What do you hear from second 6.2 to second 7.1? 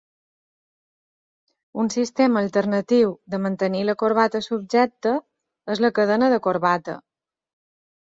de corbata.